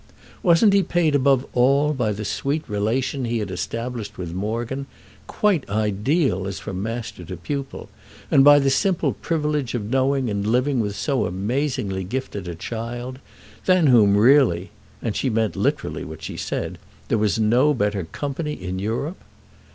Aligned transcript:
Wasn't 0.41 0.73
he 0.73 0.81
paid 0.81 1.13
above 1.13 1.45
all 1.53 1.93
by 1.93 2.11
the 2.11 2.25
sweet 2.25 2.67
relation 2.67 3.25
he 3.25 3.37
had 3.37 3.51
established 3.51 4.17
with 4.17 4.33
Morgan—quite 4.33 5.69
ideal 5.69 6.47
as 6.47 6.57
from 6.57 6.81
master 6.81 7.23
to 7.23 7.37
pupil—and 7.37 8.43
by 8.43 8.57
the 8.57 8.71
simple 8.71 9.13
privilege 9.13 9.75
of 9.75 9.91
knowing 9.91 10.27
and 10.27 10.47
living 10.47 10.79
with 10.79 10.95
so 10.95 11.27
amazingly 11.27 12.03
gifted 12.03 12.47
a 12.47 12.55
child; 12.55 13.19
than 13.67 13.85
whom 13.85 14.17
really 14.17 14.71
(and 15.03 15.15
she 15.15 15.29
meant 15.29 15.55
literally 15.55 16.03
what 16.03 16.23
she 16.23 16.35
said) 16.35 16.79
there 17.09 17.19
was 17.19 17.37
no 17.37 17.71
better 17.71 18.05
company 18.05 18.53
in 18.53 18.79
Europe? 18.79 19.21